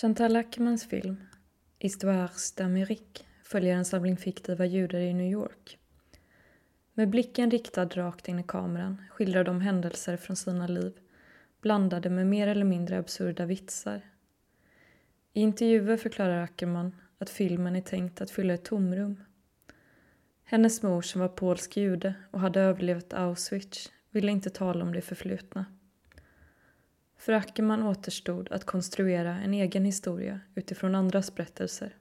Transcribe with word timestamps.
Chantal 0.00 0.36
Ackermans 0.36 0.84
film 0.84 1.16
Histoires 1.78 2.54
d'Amérique 2.56 3.24
följer 3.44 3.76
en 3.76 3.84
samling 3.84 4.16
fiktiva 4.16 4.66
judar 4.66 5.00
i 5.00 5.14
New 5.14 5.30
York. 5.30 5.78
Med 6.94 7.08
blicken 7.08 7.50
riktad 7.50 7.96
rakt 7.96 8.28
in 8.28 8.38
i 8.38 8.42
kameran 8.42 9.02
skildrar 9.10 9.44
de 9.44 9.60
händelser 9.60 10.16
från 10.16 10.36
sina 10.36 10.66
liv 10.66 10.92
blandade 11.60 12.10
med 12.10 12.26
mer 12.26 12.48
eller 12.48 12.64
mindre 12.64 12.98
absurda 12.98 13.46
vitsar. 13.46 14.02
I 15.32 15.40
intervjuer 15.40 15.96
förklarar 15.96 16.42
Ackerman 16.42 16.96
att 17.18 17.30
filmen 17.30 17.76
är 17.76 17.80
tänkt 17.80 18.20
att 18.20 18.30
fylla 18.30 18.54
ett 18.54 18.64
tomrum. 18.64 19.20
Hennes 20.44 20.82
mor 20.82 21.02
som 21.02 21.20
var 21.20 21.28
polsk 21.28 21.76
jude 21.76 22.14
och 22.30 22.40
hade 22.40 22.60
överlevt 22.60 23.12
Auschwitz 23.12 23.92
ville 24.10 24.32
inte 24.32 24.50
tala 24.50 24.84
om 24.84 24.92
det 24.92 25.02
förflutna. 25.02 25.64
För 27.20 27.32
Ackerman 27.32 27.82
återstod 27.82 28.52
att 28.52 28.64
konstruera 28.64 29.34
en 29.34 29.54
egen 29.54 29.84
historia 29.84 30.40
utifrån 30.54 30.94
andras 30.94 31.34
berättelser. 31.34 31.96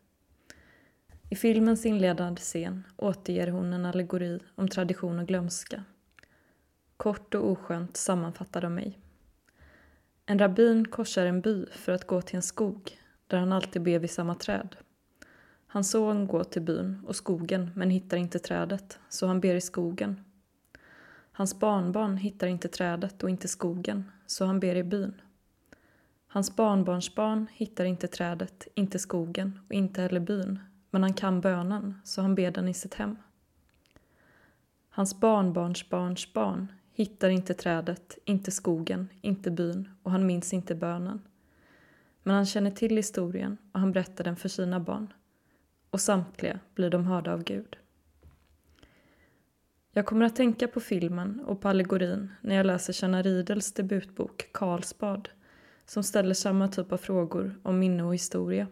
I 1.29 1.35
filmens 1.35 1.85
inledande 1.85 2.41
scen 2.41 2.83
återger 2.97 3.47
hon 3.47 3.73
en 3.73 3.85
allegori 3.85 4.39
om 4.55 4.67
tradition 4.67 5.19
och 5.19 5.27
glömska. 5.27 5.83
Kort 6.97 7.35
och 7.35 7.51
oskönt 7.51 7.97
sammanfattad 7.97 8.65
av 8.65 8.71
mig. 8.71 8.99
En 10.25 10.39
rabbin 10.39 10.87
korsar 10.87 11.25
en 11.25 11.41
by 11.41 11.65
för 11.65 11.91
att 11.91 12.07
gå 12.07 12.21
till 12.21 12.35
en 12.35 12.41
skog 12.41 12.97
där 13.27 13.37
han 13.37 13.53
alltid 13.53 13.81
ber 13.81 13.99
vid 13.99 14.11
samma 14.11 14.35
träd. 14.35 14.75
Hans 15.67 15.91
son 15.91 16.27
går 16.27 16.43
till 16.43 16.61
byn 16.61 17.01
och 17.07 17.15
skogen 17.15 17.71
men 17.75 17.89
hittar 17.89 18.17
inte 18.17 18.39
trädet, 18.39 18.99
så 19.09 19.27
han 19.27 19.39
ber 19.39 19.55
i 19.55 19.61
skogen. 19.61 20.23
Hans 21.31 21.59
barnbarn 21.59 22.17
hittar 22.17 22.47
inte 22.47 22.67
trädet 22.67 23.23
och 23.23 23.29
inte 23.29 23.47
skogen, 23.47 24.11
så 24.29 24.45
han 24.45 24.59
ber 24.59 24.75
i 24.75 24.83
byn. 24.83 25.21
Hans 26.27 26.55
barnbarnsbarn 26.55 27.47
hittar 27.53 27.85
inte 27.85 28.07
trädet, 28.07 28.67
inte 28.75 28.99
skogen 28.99 29.59
och 29.67 29.73
inte 29.73 30.01
heller 30.01 30.19
byn, 30.19 30.59
men 30.89 31.03
han 31.03 31.13
kan 31.13 31.41
bönen, 31.41 31.95
så 32.03 32.21
han 32.21 32.35
ber 32.35 32.51
den 32.51 32.67
i 32.67 32.73
sitt 32.73 32.93
hem. 32.93 33.17
Hans 34.89 35.19
barnbarnsbarns 35.19 36.33
barn 36.33 36.71
hittar 36.93 37.29
inte 37.29 37.53
trädet, 37.53 38.17
inte 38.25 38.51
skogen, 38.51 39.09
inte 39.21 39.51
byn 39.51 39.89
och 40.03 40.11
han 40.11 40.25
minns 40.25 40.53
inte 40.53 40.75
bönen. 40.75 41.21
Men 42.23 42.35
han 42.35 42.45
känner 42.45 42.71
till 42.71 42.95
historien 42.95 43.57
och 43.71 43.79
han 43.79 43.91
berättar 43.91 44.23
den 44.23 44.35
för 44.35 44.49
sina 44.49 44.79
barn. 44.79 45.13
Och 45.89 46.01
samtliga 46.01 46.59
blir 46.75 46.89
de 46.89 47.05
hörda 47.05 47.33
av 47.33 47.43
Gud. 47.43 47.77
Jag 49.91 50.05
kommer 50.05 50.25
att 50.25 50.35
tänka 50.35 50.67
på 50.67 50.79
filmen 50.79 51.39
och 51.39 51.61
på 51.61 51.69
allegorin 51.69 52.31
när 52.41 52.55
jag 52.55 52.65
läser 52.65 52.93
Channa 52.93 53.21
Riedels 53.21 53.73
debutbok 53.73 54.49
Karlsbad 54.51 55.29
som 55.85 56.03
ställer 56.03 56.33
samma 56.33 56.67
typ 56.67 56.91
av 56.91 56.97
frågor 56.97 57.59
om 57.63 57.79
minne 57.79 58.03
och 58.03 58.13
historia. 58.13 58.67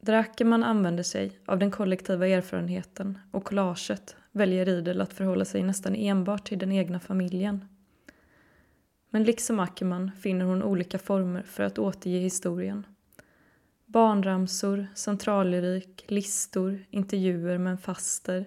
Där 0.00 0.14
Ackerman 0.14 0.64
använder 0.64 1.02
sig 1.02 1.40
av 1.46 1.58
den 1.58 1.70
kollektiva 1.70 2.28
erfarenheten 2.28 3.18
och 3.30 3.44
collaget 3.44 4.16
väljer 4.32 4.64
Riedel 4.64 5.00
att 5.00 5.12
förhålla 5.12 5.44
sig 5.44 5.62
nästan 5.62 5.94
enbart 5.94 6.48
till 6.48 6.58
den 6.58 6.72
egna 6.72 7.00
familjen. 7.00 7.64
Men 9.10 9.24
liksom 9.24 9.60
Ackerman 9.60 10.10
finner 10.20 10.44
hon 10.44 10.62
olika 10.62 10.98
former 10.98 11.42
för 11.42 11.62
att 11.62 11.78
återge 11.78 12.18
historien. 12.18 12.86
Barnramsor, 13.86 14.86
centrallyrik, 14.94 16.04
listor, 16.08 16.84
intervjuer 16.90 17.58
med 17.58 17.70
en 17.70 17.78
faster, 17.78 18.44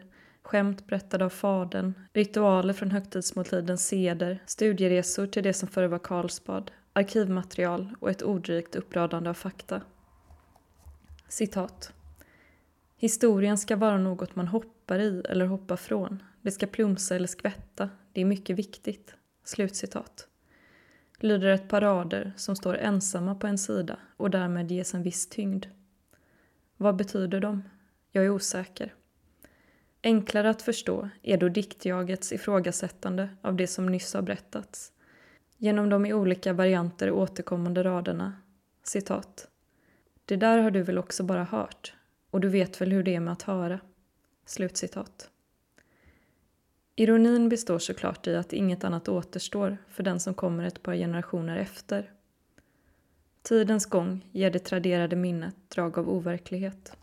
skämt 0.51 0.87
berättade 0.87 1.25
av 1.25 1.29
fadern, 1.29 1.93
ritualer 2.13 2.73
från 2.73 2.91
högtidsmåltidens 2.91 3.87
seder, 3.87 4.39
studieresor 4.45 5.27
till 5.27 5.43
det 5.43 5.53
som 5.53 5.67
förr 5.67 5.87
var 5.87 5.99
Karlsbad, 5.99 6.71
arkivmaterial 6.93 7.95
och 7.99 8.09
ett 8.09 8.21
ordrikt 8.21 8.75
uppradande 8.75 9.29
av 9.29 9.33
fakta. 9.33 9.81
Citat. 11.27 11.93
Historien 12.97 13.57
ska 13.57 13.75
vara 13.75 13.97
något 13.97 14.35
man 14.35 14.47
hoppar 14.47 14.99
i 14.99 15.23
eller 15.29 15.45
hoppar 15.45 15.75
från. 15.75 16.23
Det 16.41 16.51
ska 16.51 16.67
plumsa 16.67 17.15
eller 17.15 17.27
skvätta. 17.27 17.89
Det 18.13 18.21
är 18.21 18.25
mycket 18.25 18.57
viktigt. 18.57 19.15
Slutcitat. 19.43 20.27
Lyder 21.19 21.47
ett 21.47 21.69
par 21.69 21.81
rader 21.81 22.33
som 22.37 22.55
står 22.55 22.77
ensamma 22.77 23.35
på 23.35 23.47
en 23.47 23.57
sida 23.57 23.97
och 24.17 24.29
därmed 24.29 24.71
ges 24.71 24.93
en 24.93 25.03
viss 25.03 25.27
tyngd. 25.29 25.65
Vad 26.77 26.95
betyder 26.95 27.39
de? 27.39 27.63
Jag 28.11 28.25
är 28.25 28.29
osäker. 28.29 28.93
Enklare 30.03 30.49
att 30.49 30.61
förstå 30.61 31.09
är 31.23 31.37
då 31.37 31.49
diktjagets 31.49 32.31
ifrågasättande 32.31 33.29
av 33.41 33.55
det 33.55 33.67
som 33.67 33.85
nyss 33.85 34.13
har 34.13 34.21
berättats. 34.21 34.91
Genom 35.57 35.89
de 35.89 36.05
i 36.05 36.13
olika 36.13 36.53
varianter 36.53 37.11
återkommande 37.11 37.83
raderna. 37.83 38.33
Citat. 38.83 39.47
Det 40.25 40.35
där 40.35 40.57
har 40.57 40.71
du 40.71 40.81
väl 40.81 40.97
också 40.97 41.23
bara 41.23 41.43
hört? 41.43 41.93
Och 42.29 42.41
du 42.41 42.49
vet 42.49 42.81
väl 42.81 42.91
hur 42.91 43.03
det 43.03 43.15
är 43.15 43.19
med 43.19 43.33
att 43.33 43.41
höra? 43.41 43.79
Slutcitat. 44.45 45.29
Ironin 46.95 47.49
består 47.49 47.79
såklart 47.79 48.27
i 48.27 48.35
att 48.35 48.53
inget 48.53 48.83
annat 48.83 49.09
återstår 49.09 49.77
för 49.89 50.03
den 50.03 50.19
som 50.19 50.33
kommer 50.33 50.63
ett 50.63 50.83
par 50.83 50.95
generationer 50.95 51.57
efter. 51.57 52.11
Tidens 53.41 53.85
gång 53.85 54.25
ger 54.31 54.51
det 54.51 54.59
traderade 54.59 55.15
minnet 55.15 55.55
drag 55.69 55.97
av 55.97 56.09
overklighet. 56.09 56.97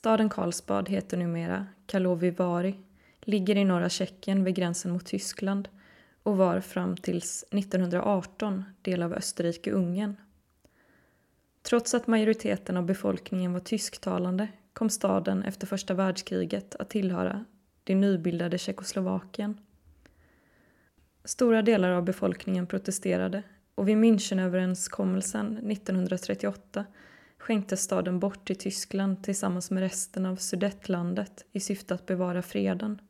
Staden 0.00 0.28
Karlsbad 0.28 0.88
heter 0.88 1.16
numera 1.16 1.66
Karlovy 1.86 2.30
Vary, 2.30 2.74
ligger 3.20 3.56
i 3.56 3.64
norra 3.64 3.88
Tjeckien 3.88 4.44
vid 4.44 4.54
gränsen 4.54 4.92
mot 4.92 5.06
Tyskland 5.06 5.68
och 6.22 6.36
var 6.36 6.60
fram 6.60 6.96
tills 6.96 7.44
1918 7.50 8.64
del 8.82 9.02
av 9.02 9.14
Österrike-Ungern. 9.14 10.16
Trots 11.62 11.94
att 11.94 12.06
majoriteten 12.06 12.76
av 12.76 12.86
befolkningen 12.86 13.52
var 13.52 13.60
tysktalande 13.60 14.48
kom 14.72 14.90
staden 14.90 15.42
efter 15.42 15.66
första 15.66 15.94
världskriget 15.94 16.74
att 16.74 16.90
tillhöra 16.90 17.44
det 17.84 17.94
nybildade 17.94 18.58
Tjeckoslovakien. 18.58 19.60
Stora 21.24 21.62
delar 21.62 21.90
av 21.90 22.04
befolkningen 22.04 22.66
protesterade 22.66 23.42
och 23.74 23.88
vid 23.88 23.96
Münchenöverenskommelsen 23.96 25.70
1938 25.70 26.84
skänktes 27.40 27.82
staden 27.82 28.20
bort 28.20 28.46
till 28.46 28.56
Tyskland 28.56 29.24
tillsammans 29.24 29.70
med 29.70 29.80
resten 29.80 30.26
av 30.26 30.36
Sudetlandet 30.36 31.44
i 31.52 31.60
syfte 31.60 31.94
att 31.94 32.06
bevara 32.06 32.42
freden. 32.42 33.00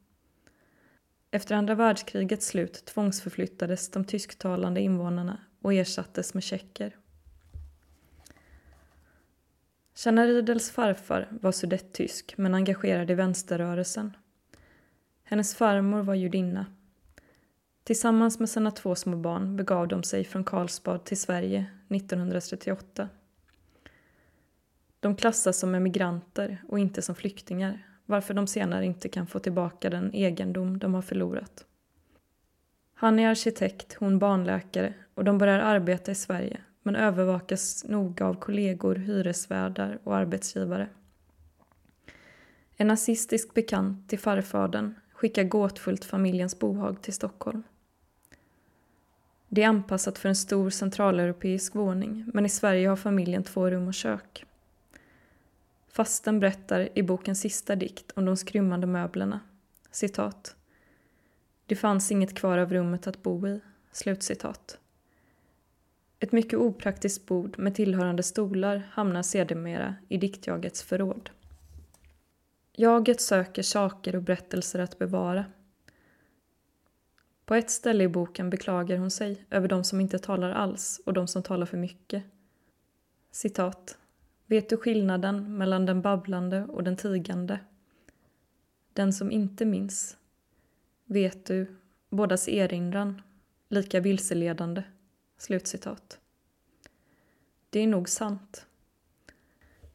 Efter 1.31 1.55
andra 1.55 1.75
världskrigets 1.75 2.47
slut 2.47 2.85
tvångsförflyttades 2.85 3.91
de 3.91 4.05
tysktalande 4.05 4.81
invånarna 4.81 5.39
och 5.63 5.75
ersattes 5.75 6.35
med 6.35 6.43
tjecker. 6.43 6.97
Channa 9.95 10.27
Riedels 10.27 10.71
farfar 10.71 11.29
var 11.31 11.53
sudettysk 11.53 12.35
men 12.37 12.55
engagerad 12.55 13.11
i 13.11 13.15
vänsterrörelsen. 13.15 14.17
Hennes 15.23 15.55
farmor 15.55 16.03
var 16.03 16.15
judinna. 16.15 16.67
Tillsammans 17.85 18.39
med 18.39 18.51
sina 18.51 18.71
två 18.71 18.95
små 18.95 19.17
barn 19.17 19.57
begav 19.57 19.89
de 19.89 20.03
sig 20.03 20.25
från 20.25 20.45
Karlsbad 20.45 21.05
till 21.05 21.21
Sverige 21.21 21.67
1938. 21.89 23.09
De 25.01 25.17
klassas 25.17 25.59
som 25.59 25.75
emigranter 25.75 26.63
och 26.69 26.79
inte 26.79 27.03
som 27.03 27.15
flyktingar 27.15 27.87
varför 28.07 28.35
de 28.35 28.47
senare 28.47 28.87
inte 28.87 29.09
kan 29.09 29.27
få 29.27 29.39
tillbaka 29.39 29.91
den 29.91 30.15
egendom 30.15 30.79
de 30.79 30.95
har 30.95 31.03
förlorat. 31.03 31.65
Han 32.95 33.19
är 33.19 33.29
arkitekt, 33.29 33.97
hon 34.01 34.19
barnläkare 34.19 34.95
och 35.15 35.25
de 35.25 35.39
börjar 35.39 35.59
arbeta 35.59 36.13
i 36.13 36.15
Sverige 36.15 36.61
men 36.83 36.97
övervakas 36.97 37.85
noga 37.89 38.27
av 38.27 38.35
kollegor, 38.35 38.95
hyresvärdar 38.95 39.99
och 40.05 40.17
arbetsgivare. 40.17 40.89
En 42.77 42.87
nazistisk 42.87 43.55
bekant 43.55 44.09
till 44.09 44.19
farfadern 44.19 44.95
skickar 45.13 45.45
gåtfullt 45.45 46.05
familjens 46.05 46.59
bohag 46.59 47.03
till 47.03 47.13
Stockholm. 47.13 47.63
Det 49.49 49.63
är 49.63 49.69
anpassat 49.69 50.19
för 50.19 50.29
en 50.29 50.37
stor 50.37 50.71
centraleuropeisk 50.71 51.75
våning 51.75 52.25
men 52.35 52.47
i 52.47 52.49
Sverige 52.49 52.89
har 52.89 52.97
familjen 52.97 53.43
två 53.43 53.71
rum 53.71 53.89
och 53.89 53.95
kök. 53.95 54.45
Fasten 56.01 56.41
berättar 56.41 56.89
i 56.95 57.03
bokens 57.03 57.41
sista 57.41 57.77
dikt 57.77 58.13
om 58.15 58.25
de 58.25 58.37
skrymmande 58.37 58.87
möblerna. 58.87 59.41
Citat. 59.91 60.57
Det 61.67 61.77
fanns 61.77 62.13
inget 62.13 62.35
kvar 62.35 62.59
av 62.59 62.73
rummet 62.73 63.07
att 63.07 63.23
bo 63.23 63.47
i. 63.49 63.61
Slutcitat. 63.93 64.79
Ett 66.19 66.33
mycket 66.33 66.59
opraktiskt 66.59 67.27
bord 67.27 67.59
med 67.59 67.75
tillhörande 67.75 68.23
stolar 68.23 68.89
hamnar 68.93 69.23
sedermera 69.23 69.95
i 70.09 70.17
diktjagets 70.17 70.83
förråd. 70.83 71.31
Jaget 72.73 73.21
söker 73.21 73.63
saker 73.63 74.17
och 74.17 74.23
berättelser 74.23 74.79
att 74.79 74.99
bevara. 74.99 75.45
På 77.45 77.55
ett 77.55 77.71
ställe 77.71 78.05
i 78.05 78.09
boken 78.09 78.51
beklagar 78.51 78.97
hon 78.97 79.11
sig 79.11 79.45
över 79.51 79.69
de 79.69 79.85
som 79.85 80.01
inte 80.01 80.19
talar 80.19 80.51
alls 80.51 81.01
och 81.07 81.13
de 81.13 81.29
som 81.29 81.43
talar 81.43 81.67
för 81.67 81.77
mycket. 81.77 82.25
Citat. 83.31 83.97
Vet 84.51 84.69
du 84.69 84.77
skillnaden 84.77 85.59
mellan 85.59 85.87
den 85.87 86.03
babblande 86.03 86.65
och 86.65 86.85
den 86.85 86.97
tigande? 86.97 87.61
Den 88.93 89.13
som 89.13 89.31
inte 89.31 89.65
minns. 89.65 90.17
Vet 91.05 91.47
du 91.47 91.77
bådas 92.09 92.49
erinran, 92.49 93.23
lika 93.69 94.01
vilseledande. 94.01 94.83
Slutcitat. 95.39 96.21
Det 97.71 97.81
är 97.81 97.87
nog 97.87 98.09
sant. 98.09 98.67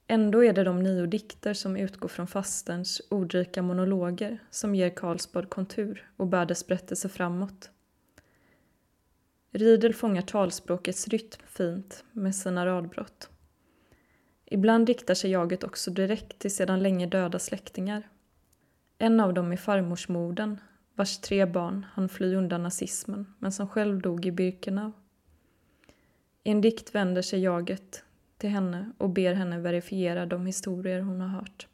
Ändå 0.07 0.43
är 0.43 0.53
det 0.53 0.63
de 0.63 0.83
nio 0.83 1.05
dikter 1.05 1.53
som 1.53 1.77
utgår 1.77 2.09
från 2.09 2.27
fastens 2.27 3.01
ordrika 3.09 3.61
monologer 3.61 4.39
som 4.49 4.75
ger 4.75 4.89
Karlsbad 4.89 5.49
kontur 5.49 6.09
och 6.17 6.27
bär 6.27 6.45
dess 6.45 6.67
berättelse 6.67 7.09
framåt. 7.09 7.69
Riedel 9.51 9.93
fångar 9.93 10.21
talspråkets 10.21 11.07
rytm 11.07 11.41
fint 11.47 12.03
med 12.11 12.35
sina 12.35 12.65
radbrott. 12.65 13.29
Ibland 14.55 14.87
riktar 14.87 15.13
sig 15.13 15.31
jaget 15.31 15.63
också 15.63 15.91
direkt 15.91 16.39
till 16.39 16.55
sedan 16.55 16.83
länge 16.83 17.07
döda 17.07 17.39
släktingar. 17.39 18.09
En 18.97 19.19
av 19.19 19.33
dem 19.33 19.51
är 19.51 19.57
farmorsmorden, 19.57 20.59
vars 20.93 21.17
tre 21.17 21.45
barn 21.45 21.85
hann 21.93 22.09
fly 22.09 22.35
undan 22.35 22.63
nazismen 22.63 23.33
men 23.39 23.51
som 23.51 23.67
själv 23.67 24.01
dog 24.01 24.25
i 24.25 24.31
Birkenau. 24.31 24.91
I 26.43 26.51
en 26.51 26.61
dikt 26.61 26.95
vänder 26.95 27.21
sig 27.21 27.39
jaget 27.39 28.03
till 28.37 28.49
henne 28.49 28.91
och 28.97 29.09
ber 29.09 29.33
henne 29.33 29.59
verifiera 29.59 30.25
de 30.25 30.45
historier 30.45 31.01
hon 31.01 31.21
har 31.21 31.27
hört. 31.27 31.67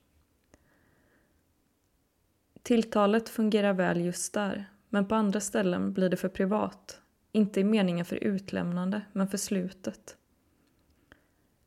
Tilltalet 2.61 3.29
fungerar 3.29 3.73
väl 3.73 4.01
just 4.01 4.33
där, 4.33 4.65
men 4.89 5.07
på 5.07 5.15
andra 5.15 5.39
ställen 5.39 5.93
blir 5.93 6.09
det 6.09 6.17
för 6.17 6.29
privat. 6.29 7.01
Inte 7.31 7.59
i 7.59 7.63
meningen 7.63 8.05
för 8.05 8.23
utlämnande, 8.23 9.01
men 9.13 9.27
för 9.27 9.37
slutet. 9.37 10.17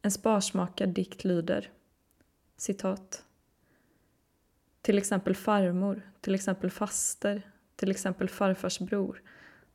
En 0.04 0.10
sparsmakad 0.10 0.88
dikt 0.88 1.24
lyder 1.24 1.70
citat. 2.56 3.24
Till 4.82 4.98
exempel 4.98 5.34
farmor, 5.34 6.02
till 6.20 6.34
exempel 6.34 6.70
faster, 6.70 7.42
till 7.76 7.90
exempel 7.90 8.28
farfars 8.28 8.78
bror, 8.78 9.22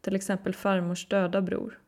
till 0.02 0.16
exempel 0.16 0.54
farmors 0.54 1.08
döda 1.08 1.42
bror. 1.42 1.80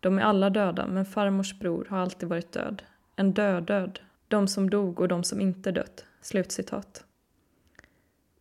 De 0.00 0.18
är 0.18 0.22
alla 0.22 0.50
döda, 0.50 0.86
men 0.86 1.04
farmors 1.04 1.58
bror 1.58 1.86
har 1.90 1.98
alltid 1.98 2.28
varit 2.28 2.52
död. 2.52 2.82
En 3.16 3.32
död-död. 3.32 4.00
De 4.28 4.48
som 4.48 4.70
dog 4.70 5.00
och 5.00 5.08
de 5.08 5.24
som 5.24 5.40
inte 5.40 5.72
dött. 5.72 6.04
Slutcitat. 6.20 7.04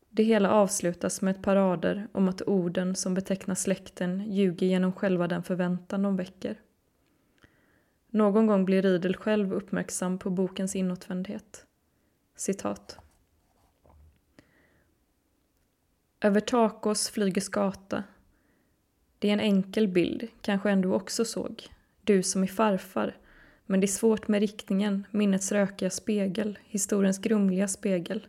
Det 0.10 0.24
hela 0.24 0.51
avslutas 0.51 1.22
med 1.22 1.36
ett 1.36 1.44
par 1.44 1.56
rader 1.56 2.07
om 2.12 2.30
att 2.30 2.42
orden 2.42 2.95
som 2.95 3.13
betecknar 3.13 3.56
släkten 3.56 4.31
ljuger 4.31 4.68
genom 4.68 4.94
själva 4.94 5.27
den 5.27 5.44
förväntan 5.44 6.01
de 6.01 6.16
väcker. 6.18 6.60
Någon 8.16 8.48
gång 8.48 8.66
blir 8.66 8.82
Riedel 8.82 9.16
själv 9.16 9.54
uppmärksam 9.54 10.18
på 10.18 10.30
bokens 10.30 10.76
inåtvändhet. 10.76 11.66
Citat. 12.36 12.98
Över 16.22 16.40
Takås 16.40 17.10
flyger 17.10 17.42
skata. 17.42 18.04
Det 19.20 19.30
är 19.30 19.34
en 19.34 19.40
enkel 19.40 19.88
bild, 19.88 20.28
kanske 20.42 20.72
ändå 20.72 20.94
också 20.94 21.26
såg. 21.26 21.68
Du 22.02 22.24
som 22.24 22.44
är 22.44 22.48
farfar. 22.48 23.18
Men 23.66 23.80
det 23.80 23.86
är 23.86 23.88
svårt 23.88 24.28
med 24.28 24.40
riktningen, 24.40 25.08
minnets 25.12 25.52
rökiga 25.52 25.90
spegel, 25.90 26.60
historiens 26.64 27.20
grumliga 27.20 27.68
spegel. 27.68 28.28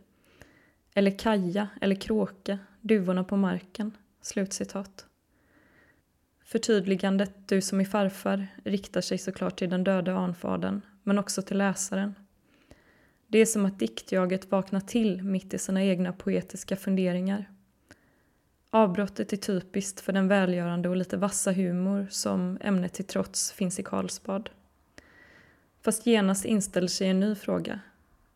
Eller 0.93 1.19
kaja, 1.19 1.67
eller 1.81 1.95
kråka, 1.95 2.59
duvorna 2.81 3.23
på 3.23 3.37
marken. 3.37 3.97
Slutcitat. 4.21 5.05
Förtydligandet 6.47 7.31
Du 7.45 7.61
som 7.61 7.79
är 7.79 7.85
farfar 7.85 8.47
riktar 8.63 9.01
sig 9.01 9.17
såklart 9.17 9.59
till 9.59 9.69
den 9.69 9.83
döde 9.83 10.13
anfadern, 10.13 10.81
men 11.03 11.19
också 11.19 11.41
till 11.41 11.57
läsaren. 11.57 12.15
Det 13.27 13.39
är 13.39 13.45
som 13.45 13.65
att 13.65 13.79
diktjaget 13.79 14.51
vaknar 14.51 14.79
till 14.79 15.23
mitt 15.23 15.53
i 15.53 15.57
sina 15.57 15.83
egna 15.83 16.13
poetiska 16.13 16.75
funderingar. 16.75 17.51
Avbrottet 18.69 19.33
är 19.33 19.37
typiskt 19.37 19.99
för 19.99 20.13
den 20.13 20.27
välgörande 20.27 20.89
och 20.89 20.95
lite 20.95 21.17
vassa 21.17 21.51
humor 21.51 22.07
som 22.09 22.57
ämnet 22.61 22.93
till 22.93 23.05
trots 23.05 23.51
finns 23.51 23.79
i 23.79 23.83
Karlsbad. 23.83 24.49
Fast 25.81 26.05
genast 26.05 26.45
inställer 26.45 26.87
sig 26.87 27.07
en 27.07 27.19
ny 27.19 27.35
fråga. 27.35 27.79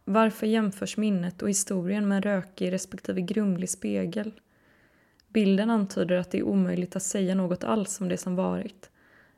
Varför 0.06 0.48
jämförs 0.48 0.98
minnet 0.98 1.42
och 1.42 1.50
historien 1.50 2.08
med 2.08 2.16
en 2.16 2.22
rökig 2.22 2.72
respektive 2.72 3.22
grumlig 3.22 3.70
spegel? 3.70 4.32
Bilden 5.34 5.70
antyder 5.70 6.16
att 6.16 6.32
det 6.32 6.38
är 6.38 6.44
omöjligt 6.44 6.96
att 6.96 7.04
säga 7.04 7.36
något 7.36 7.64
alls 7.64 8.02
om 8.02 8.10
det 8.10 8.18
som 8.18 8.36
varit. 8.36 8.90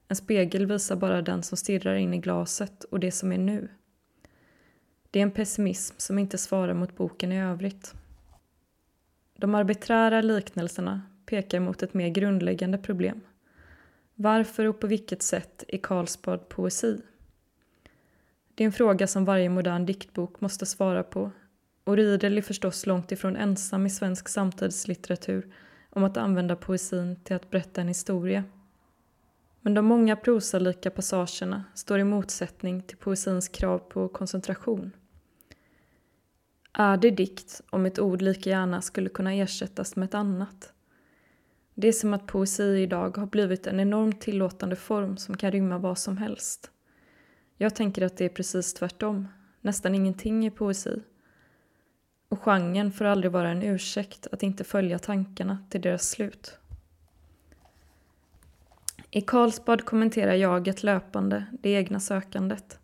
En 0.07 0.15
spegel 0.15 0.65
visar 0.65 0.95
bara 0.95 1.21
den 1.21 1.43
som 1.43 1.57
stirrar 1.57 1.95
in 1.95 2.13
i 2.13 2.17
glaset 2.17 2.83
och 2.83 2.99
det 2.99 3.11
som 3.11 3.31
är 3.31 3.37
nu. 3.37 3.67
Det 5.11 5.19
är 5.19 5.23
en 5.23 5.31
pessimism 5.31 5.95
som 5.97 6.19
inte 6.19 6.37
svarar 6.37 6.73
mot 6.73 6.95
boken 6.95 7.31
i 7.31 7.41
övrigt. 7.41 7.93
De 9.37 9.55
arbiträra 9.55 10.21
liknelserna 10.21 11.01
pekar 11.25 11.59
mot 11.59 11.83
ett 11.83 11.93
mer 11.93 12.09
grundläggande 12.09 12.77
problem. 12.77 13.21
Varför 14.15 14.65
och 14.65 14.79
på 14.79 14.87
vilket 14.87 15.21
sätt 15.21 15.63
är 15.67 15.77
Karlsbad 15.77 16.49
poesi? 16.49 17.01
Det 18.55 18.63
är 18.63 18.65
en 18.65 18.71
fråga 18.71 19.07
som 19.07 19.25
varje 19.25 19.49
modern 19.49 19.85
diktbok 19.85 20.41
måste 20.41 20.65
svara 20.65 21.03
på 21.03 21.31
och 21.83 21.97
Riedel 21.97 22.37
är 22.37 22.41
förstås 22.41 22.85
långt 22.85 23.11
ifrån 23.11 23.35
ensam 23.35 23.85
i 23.85 23.89
svensk 23.89 24.29
samtidslitteratur 24.29 25.53
om 25.95 26.03
att 26.03 26.17
använda 26.17 26.55
poesin 26.55 27.15
till 27.23 27.35
att 27.35 27.49
berätta 27.49 27.81
en 27.81 27.87
historia. 27.87 28.43
Men 29.61 29.73
de 29.73 29.85
många 29.85 30.15
prosalika 30.15 30.91
passagerna 30.91 31.63
står 31.73 31.99
i 31.99 32.03
motsättning 32.03 32.81
till 32.81 32.97
poesins 32.97 33.47
krav 33.47 33.77
på 33.77 34.07
koncentration. 34.07 34.91
Är 36.73 36.97
det 36.97 37.11
dikt 37.11 37.61
om 37.69 37.85
ett 37.85 37.99
ord 37.99 38.21
lika 38.21 38.49
gärna 38.49 38.81
skulle 38.81 39.09
kunna 39.09 39.33
ersättas 39.33 39.95
med 39.95 40.05
ett 40.05 40.13
annat? 40.13 40.73
Det 41.73 41.87
är 41.87 41.91
som 41.91 42.13
att 42.13 42.27
poesi 42.27 42.63
idag 42.63 43.17
har 43.17 43.25
blivit 43.25 43.67
en 43.67 43.79
enormt 43.79 44.21
tillåtande 44.21 44.75
form 44.75 45.17
som 45.17 45.37
kan 45.37 45.51
rymma 45.51 45.77
vad 45.77 45.97
som 45.97 46.17
helst. 46.17 46.71
Jag 47.57 47.75
tänker 47.75 48.01
att 48.05 48.17
det 48.17 48.25
är 48.25 48.29
precis 48.29 48.73
tvärtom. 48.73 49.27
Nästan 49.61 49.95
ingenting 49.95 50.45
är 50.45 50.49
poesi. 50.49 51.01
Genren 52.43 52.91
får 52.91 53.05
aldrig 53.05 53.31
vara 53.31 53.49
en 53.49 53.63
ursäkt 53.63 54.27
att 54.31 54.43
inte 54.43 54.63
följa 54.63 54.99
tankarna 54.99 55.57
till 55.69 55.81
deras 55.81 56.09
slut. 56.09 56.57
I 59.11 59.21
Karlsbad 59.21 59.85
kommenterar 59.85 60.33
jaget 60.33 60.83
löpande 60.83 61.45
det 61.61 61.69
egna 61.69 61.99
sökandet. 61.99 62.79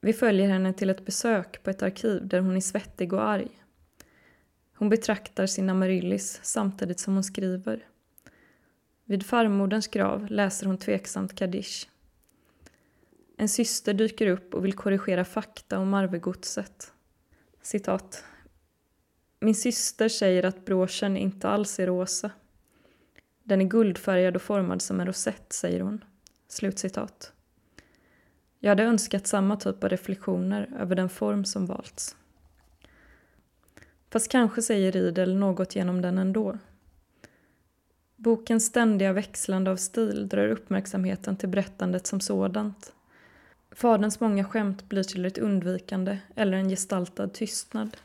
Vi 0.00 0.12
följer 0.12 0.48
henne 0.48 0.72
till 0.72 0.90
ett 0.90 1.04
besök 1.04 1.62
på 1.62 1.70
ett 1.70 1.82
arkiv 1.82 2.28
där 2.28 2.40
hon 2.40 2.56
är 2.56 2.60
svettig 2.60 3.12
och 3.12 3.28
arg. 3.28 3.48
Hon 4.74 4.88
betraktar 4.88 5.46
sin 5.46 5.70
amaryllis 5.70 6.40
samtidigt 6.42 7.00
som 7.00 7.14
hon 7.14 7.24
skriver. 7.24 7.86
Vid 9.04 9.26
farmoderns 9.26 9.88
grav 9.88 10.26
läser 10.30 10.66
hon 10.66 10.78
tveksamt 10.78 11.34
Kaddish. 11.34 11.88
En 13.36 13.48
syster 13.48 13.94
dyker 13.94 14.26
upp 14.26 14.54
och 14.54 14.64
vill 14.64 14.72
korrigera 14.72 15.24
fakta 15.24 15.78
om 15.78 15.94
arvegodset. 15.94 16.92
Citat. 17.66 18.24
Min 19.40 19.54
syster 19.54 20.08
säger 20.08 20.44
att 20.44 20.64
broschen 20.64 21.16
inte 21.16 21.48
alls 21.48 21.78
är 21.78 21.86
rosa. 21.86 22.30
Den 23.42 23.60
är 23.60 23.64
guldfärgad 23.64 24.36
och 24.36 24.42
formad 24.42 24.82
som 24.82 25.00
en 25.00 25.06
rosett, 25.06 25.52
säger 25.52 25.80
hon. 25.80 26.04
Slutcitat. 26.48 27.32
Jag 28.58 28.70
hade 28.70 28.82
önskat 28.82 29.26
samma 29.26 29.56
typ 29.56 29.84
av 29.84 29.90
reflektioner 29.90 30.70
över 30.78 30.96
den 30.96 31.08
form 31.08 31.44
som 31.44 31.66
valts. 31.66 32.16
Fast 34.10 34.30
kanske 34.30 34.62
säger 34.62 34.92
Riedel 34.92 35.36
något 35.36 35.76
genom 35.76 36.02
den 36.02 36.18
ändå. 36.18 36.58
Bokens 38.16 38.66
ständiga 38.66 39.12
växlande 39.12 39.70
av 39.70 39.76
stil 39.76 40.28
drar 40.28 40.48
uppmärksamheten 40.48 41.36
till 41.36 41.48
berättandet 41.48 42.06
som 42.06 42.20
sådant. 42.20 42.92
Faderns 43.76 44.20
många 44.20 44.44
skämt 44.44 44.88
blir 44.88 45.02
till 45.02 45.24
ett 45.24 45.38
undvikande 45.38 46.18
eller 46.34 46.56
en 46.56 46.68
gestaltad 46.68 47.28
tystnad. 47.28 47.96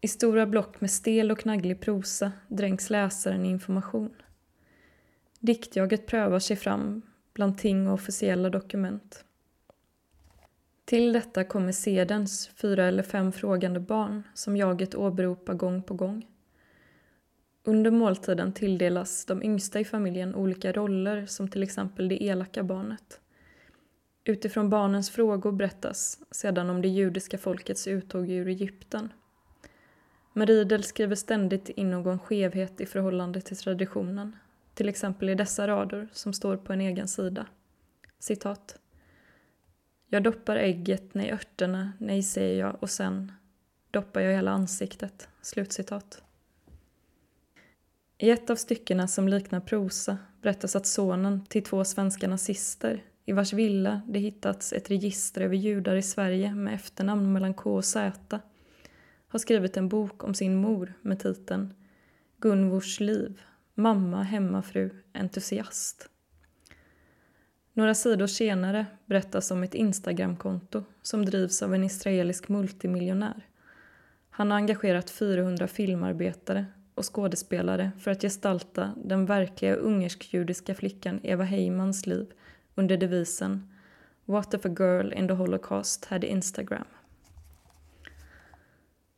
I 0.00 0.08
stora 0.08 0.46
block 0.46 0.80
med 0.80 0.90
stel 0.90 1.30
och 1.30 1.38
knagglig 1.38 1.80
prosa 1.80 2.32
dränks 2.48 2.90
läsaren 2.90 3.44
i 3.44 3.48
information. 3.48 4.14
Diktjaget 5.40 6.06
prövar 6.06 6.38
sig 6.38 6.56
fram 6.56 7.02
bland 7.32 7.58
ting 7.58 7.88
och 7.88 7.94
officiella 7.94 8.50
dokument. 8.50 9.24
Till 10.84 11.12
detta 11.12 11.44
kommer 11.44 11.72
sedens 11.72 12.48
fyra 12.48 12.86
eller 12.86 13.02
fem 13.02 13.32
frågande 13.32 13.80
barn 13.80 14.22
som 14.34 14.56
jaget 14.56 14.94
åberopar 14.94 15.54
gång 15.54 15.82
på 15.82 15.94
gång. 15.94 16.26
Under 17.64 17.90
måltiden 17.90 18.52
tilldelas 18.52 19.24
de 19.24 19.42
yngsta 19.42 19.80
i 19.80 19.84
familjen 19.84 20.34
olika 20.34 20.72
roller 20.72 21.26
som 21.26 21.48
till 21.48 21.62
exempel 21.62 22.08
det 22.08 22.22
elaka 22.22 22.62
barnet. 22.62 23.20
Utifrån 24.28 24.70
barnens 24.70 25.10
frågor 25.10 25.52
berättas 25.52 26.18
sedan 26.30 26.70
om 26.70 26.82
det 26.82 26.88
judiska 26.88 27.38
folkets 27.38 27.86
uttåg 27.86 28.30
ur 28.30 28.48
Egypten. 28.48 29.12
Meridel 30.32 30.84
skriver 30.84 31.14
ständigt 31.14 31.68
in 31.68 31.90
någon 31.90 32.18
skevhet 32.18 32.80
i 32.80 32.86
förhållande 32.86 33.40
till 33.40 33.56
traditionen 33.56 34.36
till 34.74 34.88
exempel 34.88 35.28
i 35.28 35.34
dessa 35.34 35.68
rader 35.68 36.08
som 36.12 36.32
står 36.32 36.56
på 36.56 36.72
en 36.72 36.80
egen 36.80 37.08
sida. 37.08 37.46
Citat. 38.18 38.78
Jag 40.08 40.22
doppar 40.22 40.56
ägget, 40.56 41.14
nej 41.14 41.30
örterna, 41.30 41.92
nej 41.98 42.22
säger 42.22 42.60
jag 42.60 42.82
och 42.82 42.90
sen 42.90 43.32
doppar 43.90 44.20
jag 44.20 44.32
hela 44.32 44.50
ansiktet. 44.50 45.28
Slutcitat. 45.42 46.22
I 48.18 48.30
ett 48.30 48.50
av 48.50 48.56
styckena 48.56 49.08
som 49.08 49.28
liknar 49.28 49.60
prosa 49.60 50.18
berättas 50.42 50.76
att 50.76 50.86
sonen 50.86 51.46
till 51.46 51.64
två 51.64 51.84
svenska 51.84 52.28
nazister 52.28 53.04
i 53.28 53.32
vars 53.32 53.52
villa 53.52 54.02
det 54.06 54.18
hittats 54.18 54.72
ett 54.72 54.90
register 54.90 55.40
över 55.40 55.56
judar 55.56 55.96
i 55.96 56.02
Sverige 56.02 56.54
med 56.54 56.74
efternamn 56.74 57.32
mellan 57.32 57.54
K 57.54 57.74
och 57.74 57.84
Z, 57.84 58.40
har 59.28 59.38
skrivit 59.38 59.76
en 59.76 59.88
bok 59.88 60.24
om 60.24 60.34
sin 60.34 60.56
mor 60.56 60.92
med 61.02 61.20
titeln 61.20 61.74
Gunvors 62.36 63.00
liv, 63.00 63.40
mamma, 63.74 64.22
hemmafru, 64.22 64.90
entusiast. 65.12 66.08
Några 67.72 67.94
sidor 67.94 68.26
senare 68.26 68.86
berättas 69.06 69.50
om 69.50 69.62
ett 69.62 69.74
Instagramkonto 69.74 70.84
som 71.02 71.24
drivs 71.24 71.62
av 71.62 71.74
en 71.74 71.84
israelisk 71.84 72.48
multimiljonär. 72.48 73.46
Han 74.30 74.50
har 74.50 74.58
engagerat 74.58 75.10
400 75.10 75.68
filmarbetare 75.68 76.66
och 76.94 77.14
skådespelare 77.14 77.90
för 77.98 78.10
att 78.10 78.22
gestalta 78.22 78.92
den 79.04 79.26
verkliga 79.26 79.74
ungersk-judiska 79.74 80.74
flickan 80.74 81.20
Eva 81.22 81.44
Heymans 81.44 82.06
liv 82.06 82.26
under 82.78 82.96
devisen 82.96 83.72
What 84.24 84.54
if 84.54 84.64
a 84.64 84.68
girl 84.68 85.12
in 85.12 85.28
the 85.28 85.34
Holocaust 85.34 86.04
had 86.04 86.24
Instagram? 86.24 86.84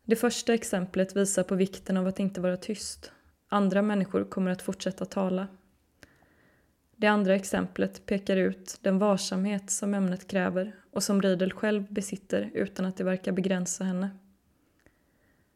Det 0.05 0.17
första 0.17 0.55
exemplet 0.55 1.17
visar 1.17 1.43
på 1.43 1.55
vikten 1.55 1.97
av 1.97 2.07
att 2.07 2.21
inte 2.21 2.41
vara 2.41 2.57
tyst. 2.57 3.13
Andra 3.49 3.83
människor 3.83 4.25
kommer 4.25 4.51
att 4.51 4.63
fortsätta 4.63 5.05
tala. 5.05 5.49
Det 6.97 7.07
andra 7.07 7.35
exemplet 7.35 8.07
pekar 8.07 8.37
ut 8.37 8.79
den 8.83 8.99
varsamhet 8.99 9.71
som 9.71 9.95
ämnet 9.95 10.27
kräver 10.27 10.73
och 10.91 11.03
som 11.03 11.23
Riedel 11.23 11.53
själv 11.53 11.93
besitter 11.93 12.51
utan 12.55 12.87
att 12.87 12.97
det 12.97 13.05
verkar 13.05 13.33
begränsa 13.33 13.85
henne. 13.85 14.11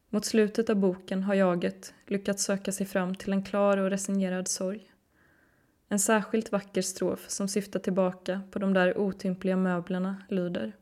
Mot 0.09 0.25
slutet 0.25 0.69
av 0.69 0.75
boken 0.75 1.23
har 1.23 1.33
jaget 1.33 1.93
lyckats 2.07 2.43
söka 2.43 2.71
sig 2.71 2.85
fram 2.85 3.15
till 3.15 3.33
en 3.33 3.43
klar 3.43 3.77
och 3.77 3.89
resignerad 3.89 4.47
sorg. 4.47 4.91
En 5.87 5.99
särskilt 5.99 6.51
vacker 6.51 6.81
strof 6.81 7.29
som 7.29 7.47
syftar 7.47 7.79
tillbaka 7.79 8.41
på 8.51 8.59
de 8.59 8.73
där 8.73 8.97
otympliga 8.97 9.57
möblerna 9.57 10.23
lyder 10.29 10.73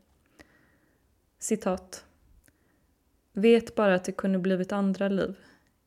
Citat. 1.38 2.04
Vet 3.32 3.74
bara 3.74 3.94
att 3.94 4.04
det 4.04 4.12
kunde 4.12 4.38
blivit 4.38 4.72
andra 4.72 5.08
liv. 5.08 5.36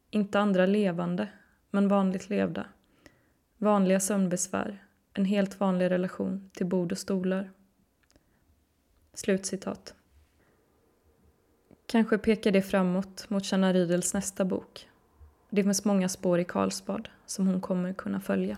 Inte 0.10 0.40
andra 0.40 0.66
levande, 0.66 1.30
men 1.72 1.88
vanligt 1.88 2.30
levda. 2.30 2.66
Vanliga 3.58 4.00
sömnbesvär. 4.00 4.84
En 5.14 5.26
helt 5.26 5.60
vanlig 5.60 5.92
relation 5.92 6.50
till 6.54 6.66
bord 6.66 6.92
och 6.92 6.98
stolar. 6.98 7.52
Slutcitat. 9.14 9.96
Kanske 11.86 12.18
pekar 12.18 12.52
det 12.52 12.62
framåt 12.62 13.30
mot 13.30 13.46
Shanna 13.46 13.74
Rydels 13.74 14.14
nästa 14.14 14.46
bok. 14.46 14.90
Det 15.50 15.64
finns 15.64 15.86
många 15.86 16.10
spår 16.10 16.40
i 16.40 16.46
Karlsbad 16.46 17.10
som 17.26 17.48
hon 17.48 17.62
kommer 17.62 17.94
kunna 17.94 18.22
följa. 18.22 18.58